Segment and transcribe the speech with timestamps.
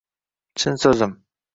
[0.63, 1.17] Chin so`zim